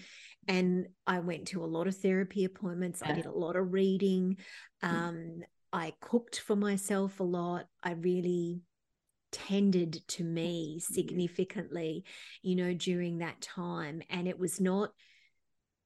[0.48, 3.02] and I went to a lot of therapy appointments.
[3.04, 3.12] Yeah.
[3.12, 4.38] I did a lot of reading.
[4.84, 4.90] Mm.
[4.90, 5.42] Um,
[5.74, 7.68] I cooked for myself a lot.
[7.84, 8.62] I really
[9.32, 12.04] tended to me significantly,
[12.42, 14.02] you know, during that time.
[14.10, 14.92] And it was not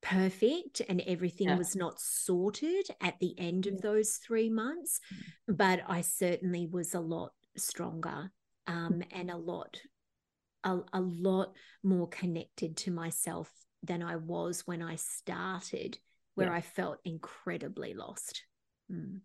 [0.02, 1.58] perfect and everything yeah.
[1.58, 5.00] was not sorted at the end of those three months,
[5.50, 5.58] mm.
[5.58, 8.32] but I certainly was a lot stronger
[8.68, 9.04] um, mm.
[9.12, 9.80] and a lot.
[10.64, 13.52] A, a lot more connected to myself
[13.84, 16.00] than I was when I started,
[16.34, 16.56] where yeah.
[16.56, 18.44] I felt incredibly lost.
[18.92, 19.20] Mm.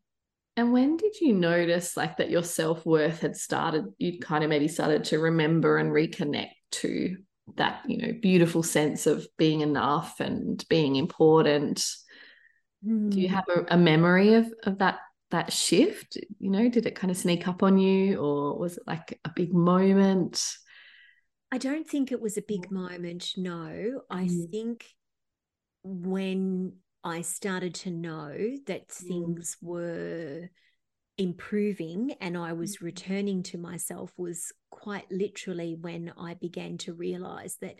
[0.60, 4.68] And when did you notice like that your self-worth had started, you kind of maybe
[4.68, 7.16] started to remember and reconnect to
[7.56, 11.78] that, you know, beautiful sense of being enough and being important?
[12.86, 13.10] Mm.
[13.10, 13.34] Do you hmm.
[13.36, 14.98] have a, a memory of of that
[15.30, 16.18] that shift?
[16.38, 19.30] You know, did it kind of sneak up on you or was it like a
[19.34, 20.46] big moment?
[21.50, 24.02] I don't think it was a big moment, no.
[24.10, 24.50] I mm.
[24.50, 24.84] think
[25.82, 28.36] when I started to know
[28.66, 29.08] that mm.
[29.08, 30.50] things were
[31.18, 32.82] improving and I was mm.
[32.82, 37.76] returning to myself was quite literally when I began to realize that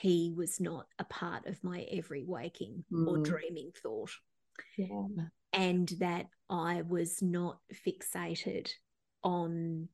[0.00, 3.06] he was not a part of my every waking mm.
[3.06, 4.10] or dreaming thought.
[4.76, 5.06] Yeah.
[5.52, 8.70] And that I was not fixated
[9.22, 9.88] on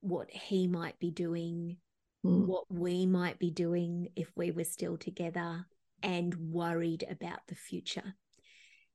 [0.00, 1.76] what he might be doing,
[2.24, 2.46] mm.
[2.46, 5.66] what we might be doing if we were still together,
[6.02, 8.14] and worried about the future.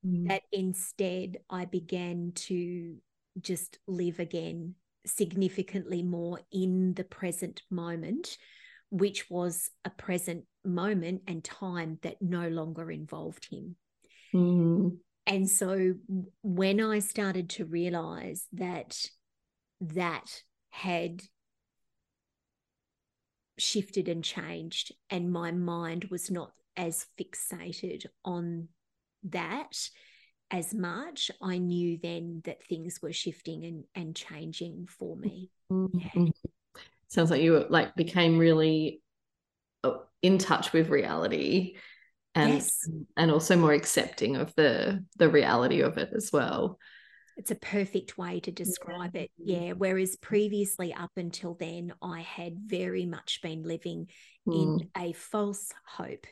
[0.06, 0.28] Mm.
[0.28, 2.96] That instead, I began to
[3.42, 8.38] just live again significantly more in the present moment,
[8.90, 13.76] which was a present moment and time that no longer involved him.
[14.34, 14.98] Mm.
[15.28, 15.94] And so
[16.44, 18.98] when I started to realize that
[19.82, 21.22] that had
[23.58, 28.68] shifted and changed, and my mind was not as fixated on
[29.30, 29.90] that
[30.52, 35.50] as much, I knew then that things were shifting and, and changing for me.
[35.72, 36.26] Mm-hmm.
[36.26, 36.32] Yeah.
[37.08, 39.02] Sounds like you like became really
[39.84, 41.76] uh, in touch with reality
[42.34, 42.90] and yes.
[43.16, 46.78] and also more accepting of the the reality of it as well.
[47.38, 49.22] It's a perfect way to describe yeah.
[49.22, 49.32] it.
[49.38, 49.72] Yeah.
[49.74, 54.08] Whereas previously, up until then, I had very much been living
[54.48, 54.82] mm.
[54.82, 56.26] in a false hope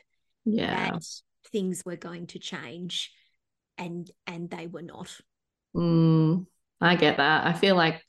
[0.46, 0.90] yeah.
[0.90, 1.04] that
[1.52, 3.12] things were going to change
[3.78, 5.20] and and they were not.
[5.74, 6.46] Mm,
[6.80, 7.46] i get that.
[7.46, 8.02] I feel like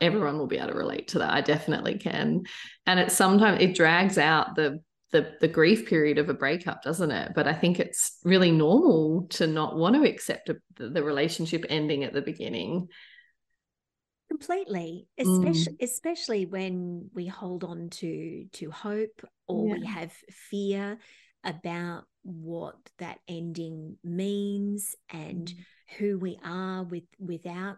[0.00, 1.32] everyone will be able to relate to that.
[1.32, 2.44] I definitely can.
[2.86, 7.10] And it's sometimes it drags out the the the grief period of a breakup doesn't
[7.10, 7.32] it?
[7.34, 12.04] But i think it's really normal to not want to accept a, the relationship ending
[12.04, 12.88] at the beginning.
[14.28, 15.06] Completely.
[15.18, 15.82] Especially mm.
[15.84, 19.74] especially when we hold on to to hope or yeah.
[19.74, 20.98] we have fear
[21.44, 25.96] about what that ending means and mm.
[25.98, 27.76] who we are with without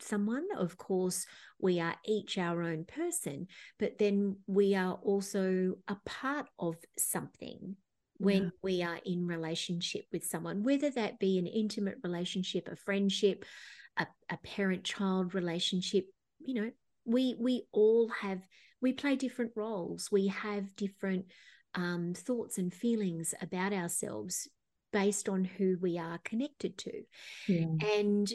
[0.00, 1.24] someone of course
[1.60, 3.46] we are each our own person
[3.78, 7.76] but then we are also a part of something
[8.18, 8.50] when yeah.
[8.62, 13.44] we are in relationship with someone whether that be an intimate relationship a friendship
[13.98, 16.06] a, a parent child relationship
[16.44, 16.70] you know
[17.04, 18.40] we we all have
[18.80, 21.24] we play different roles we have different
[21.74, 24.48] um, thoughts and feelings about ourselves
[24.92, 27.02] based on who we are connected to.
[27.48, 27.66] Yeah.
[27.96, 28.32] And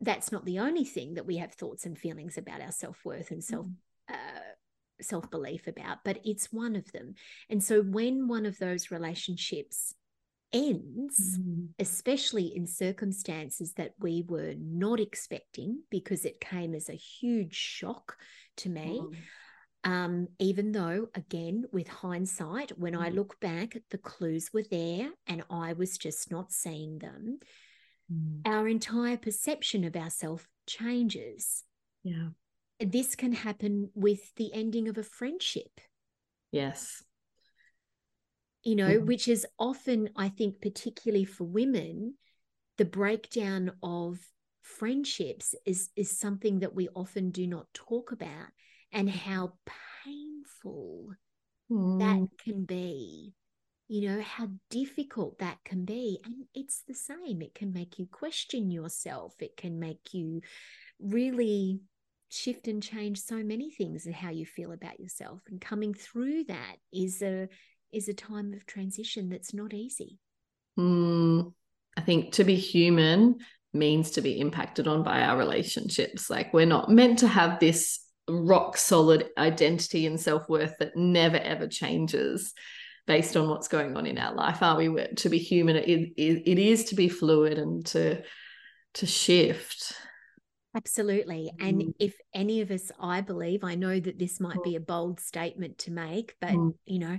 [0.00, 3.42] that's not the only thing that we have thoughts and feelings about our self-worth and
[3.42, 3.74] self mm.
[4.10, 4.40] uh,
[5.00, 7.14] self-belief about but it's one of them
[7.50, 9.94] and so when one of those relationships
[10.52, 11.68] ends mm.
[11.78, 18.16] especially in circumstances that we were not expecting because it came as a huge shock
[18.56, 19.14] to me mm.
[19.86, 23.14] Um, even though, again, with hindsight, when I mm.
[23.14, 27.38] look back, the clues were there and I was just not seeing them,
[28.12, 28.40] mm.
[28.44, 31.62] our entire perception of ourselves changes.
[32.02, 32.30] Yeah.
[32.80, 35.80] This can happen with the ending of a friendship.
[36.50, 37.04] Yes.
[38.64, 39.06] You know, mm.
[39.06, 42.14] which is often, I think, particularly for women,
[42.76, 44.18] the breakdown of
[44.62, 48.48] friendships is is something that we often do not talk about
[48.92, 49.52] and how
[50.04, 51.08] painful
[51.70, 51.98] mm.
[51.98, 53.34] that can be.
[53.88, 56.18] You know how difficult that can be.
[56.24, 57.40] And it's the same.
[57.40, 59.34] It can make you question yourself.
[59.40, 60.40] It can make you
[60.98, 61.80] really
[62.28, 65.40] shift and change so many things and how you feel about yourself.
[65.48, 67.48] And coming through that is a
[67.92, 70.18] is a time of transition that's not easy.
[70.78, 71.52] Mm,
[71.96, 73.36] i think to be human
[73.72, 76.28] means to be impacted on by our relationships.
[76.28, 81.66] Like we're not meant to have this rock solid identity and self-worth that never ever
[81.66, 82.52] changes
[83.06, 86.42] based on what's going on in our life are we to be human it, it,
[86.44, 88.20] it is to be fluid and to
[88.94, 89.92] to shift
[90.74, 91.94] absolutely and mm.
[92.00, 94.78] if any of us i believe i know that this might be mm.
[94.78, 96.74] a bold statement to make but mm.
[96.84, 97.18] you know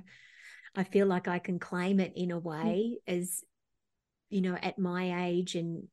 [0.75, 2.43] i feel like i can claim it in a mm.
[2.43, 3.19] way mm.
[3.19, 3.43] as
[4.29, 5.87] you know at my age and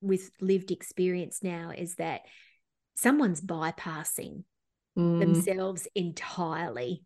[0.00, 2.20] with lived experience now is that
[2.96, 4.42] someone's bypassing
[4.98, 5.20] mm.
[5.20, 7.04] themselves entirely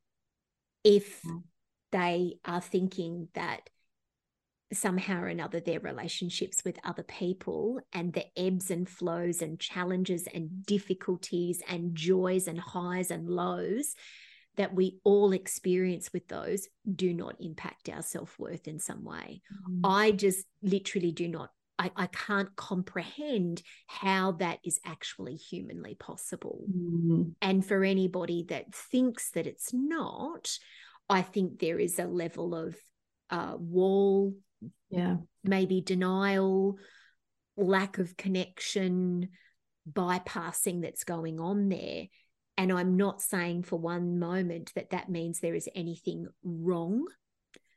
[0.85, 1.43] if mm.
[1.93, 3.69] they are thinking that
[4.73, 10.29] somehow or another their relationships with other people and the ebbs and flows and challenges
[10.33, 13.95] and difficulties and joys and highs and lows
[14.57, 19.81] that we all experience with those do not impact our self-worth in some way mm.
[19.83, 21.51] i just literally do not
[21.81, 27.33] I, I, can't comprehend how that is actually humanly possible mm.
[27.41, 30.51] and for anybody that thinks that it's not
[31.09, 32.77] i think there is a level of
[33.31, 34.35] uh, wall
[34.91, 36.77] yeah maybe denial
[37.57, 39.29] lack of connection
[39.91, 42.05] bypassing that's going on there
[42.59, 47.07] and i'm not saying for one moment that that means there is anything wrong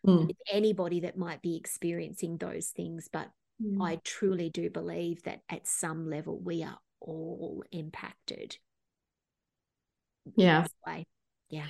[0.05, 0.27] mm.
[0.27, 3.29] with anybody that might be experiencing those things but
[3.63, 3.83] mm.
[3.83, 8.57] i truly do believe that at some level we are all impacted
[10.35, 10.65] yeah
[11.49, 11.67] yeah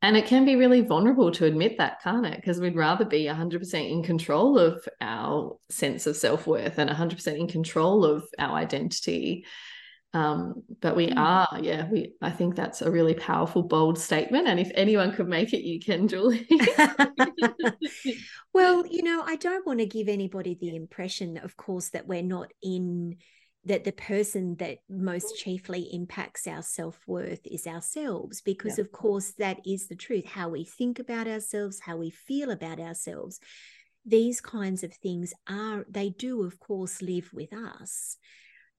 [0.00, 2.36] and it can be really vulnerable to admit that, can't it?
[2.36, 7.38] Because we'd rather be 100% in control of our sense of self worth and 100%
[7.38, 9.44] in control of our identity.
[10.14, 11.18] Um, but we mm.
[11.18, 14.48] are, yeah, we I think that's a really powerful, bold statement.
[14.48, 16.48] And if anyone could make it, you can, Julie.
[18.54, 22.22] well, you know, I don't want to give anybody the impression, of course, that we're
[22.22, 23.16] not in
[23.64, 28.82] that the person that most chiefly impacts our self-worth is ourselves because yeah.
[28.82, 32.78] of course that is the truth how we think about ourselves how we feel about
[32.80, 33.40] ourselves
[34.06, 38.16] these kinds of things are they do of course live with us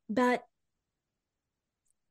[0.09, 0.43] but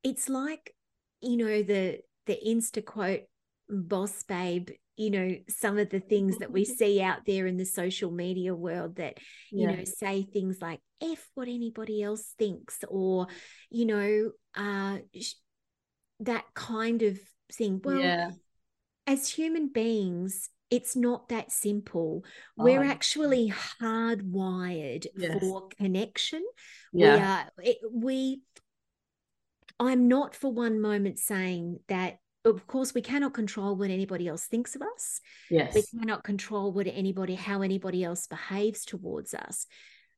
[0.03, 0.73] it's like
[1.21, 3.21] you know the the insta quote
[3.69, 7.65] boss babe you know some of the things that we see out there in the
[7.65, 9.17] social media world that
[9.51, 9.75] you yeah.
[9.75, 13.27] know say things like f what anybody else thinks or
[13.69, 14.97] you know uh
[16.19, 17.17] that kind of
[17.53, 18.31] thing well yeah.
[19.07, 22.23] as human beings it's not that simple
[22.57, 22.87] we're oh.
[22.87, 25.39] actually hardwired yes.
[25.39, 26.43] for connection
[26.93, 27.15] yeah.
[27.15, 28.41] we are it, we
[29.79, 34.45] i'm not for one moment saying that of course we cannot control what anybody else
[34.45, 35.19] thinks of us.
[35.49, 35.75] Yes.
[35.75, 39.65] we cannot control what anybody how anybody else behaves towards us.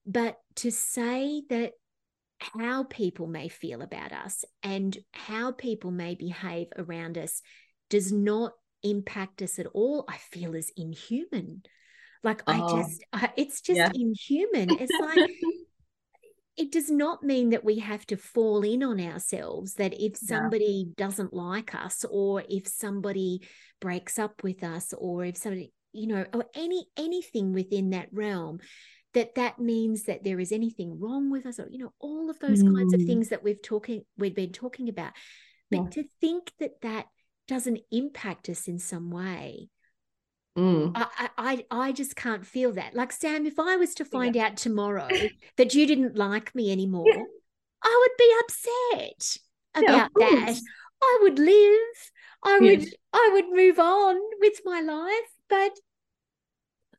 [0.06, 1.74] But to say that
[2.40, 7.42] how people may feel about us and how people may behave around us
[7.90, 11.64] does not impact us at all i feel is inhuman.
[12.24, 12.52] Like oh.
[12.52, 13.92] i just I, it's just yeah.
[13.94, 14.78] inhuman.
[14.80, 15.32] It's like
[16.62, 20.86] it does not mean that we have to fall in on ourselves that if somebody
[20.86, 20.94] yeah.
[20.96, 23.42] doesn't like us or if somebody
[23.80, 28.60] breaks up with us or if somebody you know or any anything within that realm
[29.16, 32.38] that that means that there is anything wrong with us or you know all of
[32.38, 32.76] those mm.
[32.76, 33.08] kinds of mm.
[33.08, 35.14] things that we've talking we've been talking about
[35.72, 35.90] but yeah.
[35.90, 37.08] to think that that
[37.48, 39.68] doesn't impact us in some way
[40.58, 40.92] Mm.
[40.96, 42.94] I, I I just can't feel that.
[42.94, 44.48] Like Sam, if I was to find yeah.
[44.48, 45.08] out tomorrow
[45.58, 47.24] that you didn't like me anymore, yeah.
[47.84, 49.38] I would be upset
[49.76, 50.60] about yeah, that.
[51.02, 52.12] I would live.
[52.44, 55.72] I would I would move on with my life, but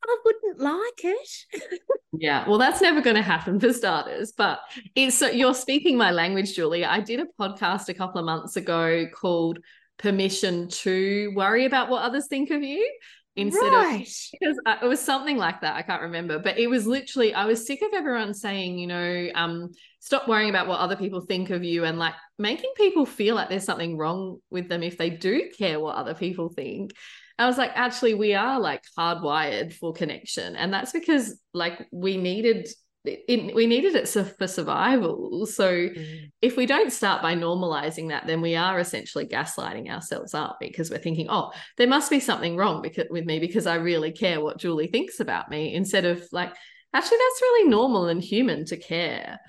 [0.05, 1.80] I wouldn't like it.
[2.12, 4.32] yeah, well, that's never going to happen for starters.
[4.36, 4.61] But
[4.94, 6.84] it's so you're speaking my language, Julie.
[6.84, 9.59] I did a podcast a couple of months ago called
[9.98, 12.88] "Permission to Worry About What Others Think of You,"
[13.34, 14.02] instead right.
[14.02, 17.46] of because it was something like that i can't remember but it was literally i
[17.46, 19.70] was sick of everyone saying you know um
[20.00, 23.48] stop worrying about what other people think of you and like making people feel like
[23.48, 26.92] there's something wrong with them if they do care what other people think
[27.38, 32.18] i was like actually we are like hardwired for connection and that's because like we
[32.18, 32.68] needed
[33.05, 35.46] it, we needed it for survival.
[35.46, 36.30] So mm.
[36.40, 40.90] if we don't start by normalizing that, then we are essentially gaslighting ourselves up because
[40.90, 44.40] we're thinking, oh, there must be something wrong because, with me because I really care
[44.40, 46.55] what Julie thinks about me, instead of like,
[46.94, 49.40] actually, that's really normal and human to care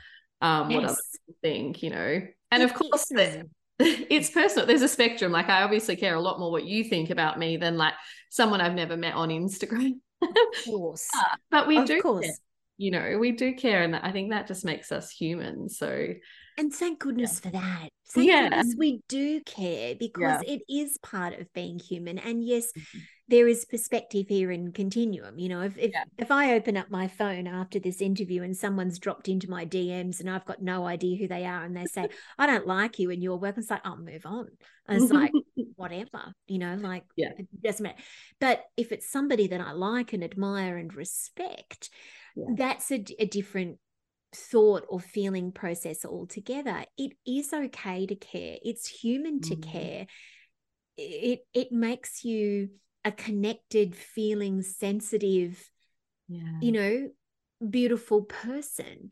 [0.42, 0.82] um, yes.
[0.82, 2.22] what other people think, you know.
[2.50, 3.12] And of course,
[3.80, 4.66] it's personal.
[4.66, 5.32] There's a spectrum.
[5.32, 7.94] Like I obviously care a lot more what you think about me than like
[8.30, 9.94] someone I've never met on Instagram.
[10.24, 11.10] Of course.
[11.52, 12.26] but we of do course.
[12.26, 12.36] Care
[12.78, 16.08] you know we do care and i think that just makes us human so
[16.58, 17.50] and thank goodness yeah.
[17.50, 18.50] for that thank yeah.
[18.50, 20.56] goodness we do care because yeah.
[20.56, 23.00] it is part of being human and yes mm-hmm.
[23.28, 27.08] there is perspective here in continuum you know if if, if i open up my
[27.08, 31.18] phone after this interview and someone's dropped into my dms and i've got no idea
[31.18, 32.08] who they are and they say
[32.40, 34.48] i don't like you and your work it's like i'll move on
[34.88, 35.32] and it's like
[35.76, 38.02] whatever you know like yeah it doesn't matter
[38.40, 41.90] but if it's somebody that i like and admire and respect
[42.36, 42.46] yeah.
[42.56, 43.80] that's a, a different
[44.36, 46.86] thought or feeling process altogether.
[46.98, 48.58] It is okay to care.
[48.64, 49.64] It's human to mm.
[49.64, 50.08] care.
[50.98, 52.70] It it makes you
[53.06, 55.70] a connected, feeling, sensitive
[56.28, 56.60] yeah.
[56.62, 57.10] you know,
[57.70, 59.12] beautiful person.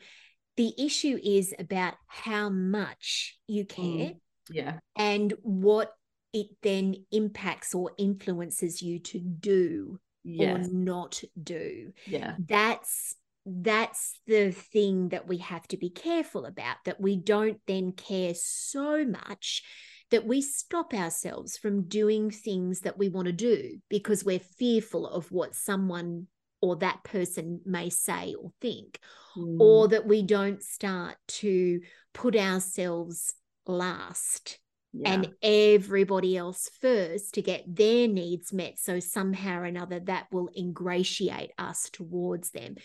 [0.58, 4.14] The issue is about how much you care
[4.50, 4.56] Mm.
[4.56, 5.92] yeah and what
[6.34, 11.92] it then impacts or influences you to do yes or not do.
[12.08, 13.16] yeah That's
[13.46, 18.34] that's the thing that we have to be careful about that we don't then care
[18.36, 19.64] so much
[20.12, 25.08] that we stop ourselves from doing things that we want to do because we're fearful
[25.08, 26.28] of what someone
[26.62, 29.00] or that person may say or think
[29.38, 29.62] Mm.
[29.62, 31.80] or that we don't start to
[32.14, 33.34] put ourselves
[33.66, 34.60] last
[34.94, 35.14] yeah.
[35.14, 38.80] and everybody else first to get their needs met.
[38.80, 42.76] So somehow or another that will ingratiate us towards them.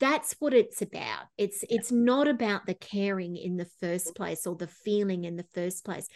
[0.00, 1.24] That's what it's about.
[1.36, 5.46] It's it's not about the caring in the first place or the feeling in the
[5.54, 6.06] first place.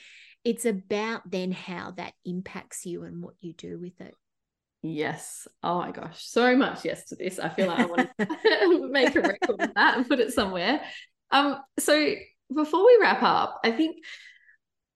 [0.45, 4.15] It's about then how that impacts you and what you do with it.
[4.83, 5.47] Yes.
[5.63, 6.25] Oh my gosh.
[6.25, 7.39] So much yes to this.
[7.39, 10.81] I feel like I want to make a record of that and put it somewhere.
[11.31, 12.15] Um, so
[12.55, 13.97] before we wrap up, I think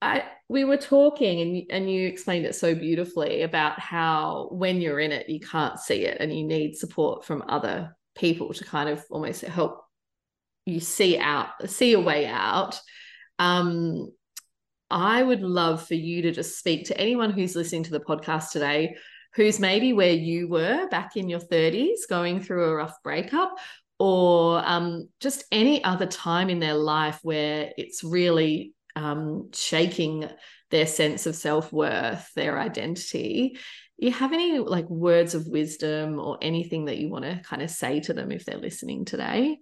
[0.03, 5.01] I we were talking and and you explained it so beautifully about how when you're
[5.01, 8.89] in it, you can't see it and you need support from other people to kind
[8.89, 9.83] of almost help
[10.67, 12.81] you see out, see a way out.
[13.39, 14.13] Um,
[14.91, 18.51] I would love for you to just speak to anyone who's listening to the podcast
[18.51, 18.97] today
[19.35, 23.55] who's maybe where you were back in your 30s going through a rough breakup
[23.99, 30.29] or um, just any other time in their life where it's really um, shaking
[30.71, 33.57] their sense of self-worth their identity
[33.99, 37.71] you have any like words of wisdom or anything that you want to kind of
[37.71, 39.59] say to them if they're listening today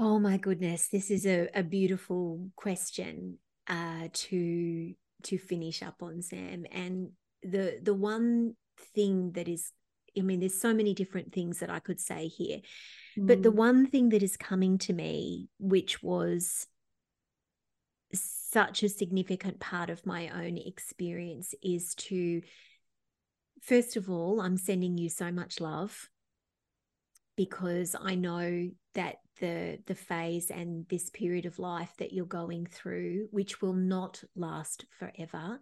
[0.00, 4.94] Oh my goodness, this is a, a beautiful question uh, to
[5.24, 6.66] to finish up on, Sam.
[6.70, 7.10] And
[7.42, 8.54] the the one
[8.94, 9.72] thing that is,
[10.16, 12.60] I mean, there's so many different things that I could say here,
[13.16, 13.56] but the Mm.
[13.56, 16.68] one thing that is coming to me, which was
[18.14, 22.42] such a significant part of my own experience, is to
[23.62, 26.08] first of all, I'm sending you so much love
[27.36, 32.66] because I know that the the phase and this period of life that you're going
[32.66, 35.60] through, which will not last forever,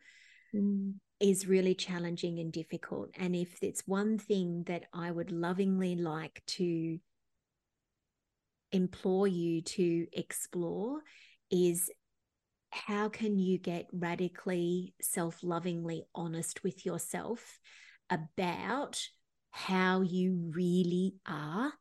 [0.55, 0.95] Mm.
[1.19, 3.11] is really challenging and difficult.
[3.19, 6.99] And if it's one thing that I would lovingly like to
[8.73, 11.01] implore you to explore
[11.51, 11.91] is
[12.87, 17.59] how can you get radically self-lovingly honest with yourself
[18.11, 19.01] about
[19.51, 21.73] how you really are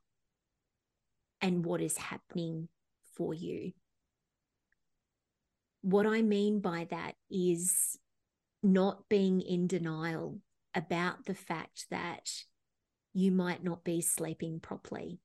[1.42, 2.70] and what is happening
[3.16, 3.74] for you.
[5.82, 8.00] What I mean by that is
[8.64, 10.40] not being in denial
[10.74, 12.32] about the fact that
[13.14, 15.20] you might not be sleeping properly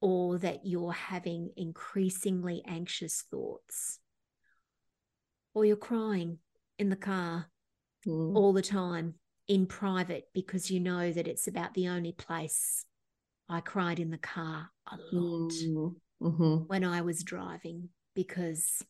[0.00, 4.00] or that you're having increasingly anxious thoughts
[5.54, 6.38] or you're crying
[6.78, 7.46] in the car
[8.06, 8.36] Mm.
[8.36, 9.14] all the time
[9.48, 12.84] in private because you know that it's about the only place
[13.48, 15.96] I cried in the car a lot Mm.
[16.20, 16.66] Mhm.
[16.66, 18.82] when I was driving because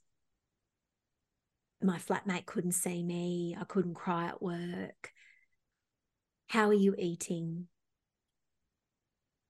[1.80, 3.56] my flatmate couldn't see me.
[3.56, 5.12] I couldn't cry at work.
[6.48, 7.68] How are you eating?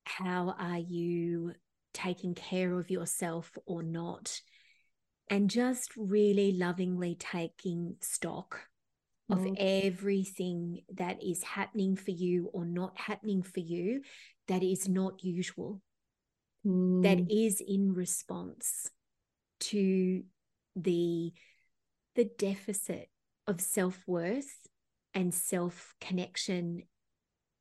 [0.05, 1.55] How are you
[1.93, 4.41] taking care of yourself or not?
[5.29, 8.69] And just really lovingly taking stock
[9.31, 9.57] of Mm.
[9.59, 14.03] everything that is happening for you or not happening for you
[14.49, 15.81] that is not usual
[16.67, 17.03] Mm.
[17.03, 18.91] that is in response
[19.61, 20.25] to
[20.77, 21.33] the
[22.17, 23.11] the deficit
[23.47, 24.69] of self-worth
[25.15, 26.83] and self-connection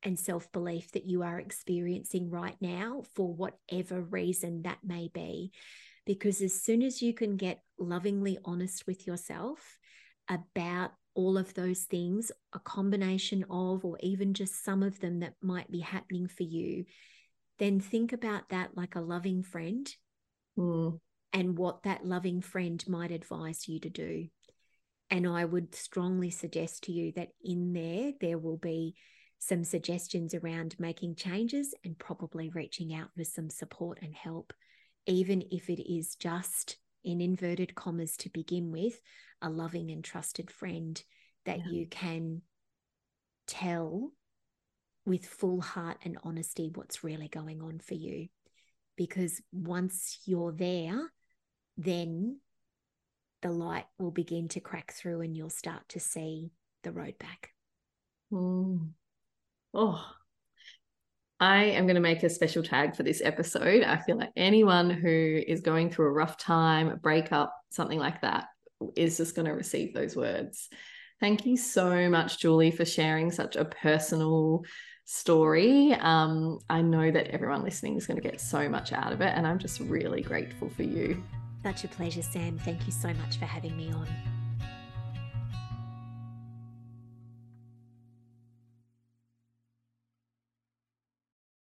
[0.02, 5.50] and self-belief that you are experiencing right now for whatever reason that may be
[6.06, 9.78] because as soon as you can get lovingly honest with yourself
[10.28, 15.34] about all of those things a combination of or even just some of them that
[15.42, 16.84] might be happening for you
[17.58, 19.94] then think about that like a loving friend
[20.58, 21.00] Mm.
[21.32, 24.28] and what that loving friend might advise you to do.
[25.10, 28.94] And I would strongly suggest to you that in there, there will be
[29.38, 34.52] some suggestions around making changes and probably reaching out for some support and help,
[35.06, 39.00] even if it is just in inverted commas to begin with,
[39.42, 41.02] a loving and trusted friend
[41.44, 41.72] that Yeah.
[41.72, 42.42] you can
[43.46, 44.12] tell
[45.04, 48.28] with full heart and honesty what's really going on for you.
[48.96, 51.12] Because once you're there,
[51.76, 52.40] then
[53.42, 56.52] the light will begin to crack through and you'll start to see
[56.82, 57.50] the road back.
[58.32, 58.92] Mm.
[59.74, 60.10] Oh,
[61.40, 63.82] I am going to make a special tag for this episode.
[63.82, 68.20] I feel like anyone who is going through a rough time, a breakup, something like
[68.20, 68.46] that,
[68.96, 70.68] is just going to receive those words.
[71.20, 74.64] Thank you so much, Julie, for sharing such a personal
[75.04, 75.92] story.
[75.94, 79.32] Um, I know that everyone listening is going to get so much out of it,
[79.34, 81.22] and I'm just really grateful for you.
[81.62, 82.58] Such a pleasure, Sam.
[82.58, 84.06] Thank you so much for having me on.